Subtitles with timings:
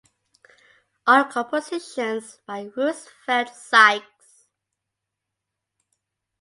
[1.05, 4.47] All compositions by Roosevelt Sykes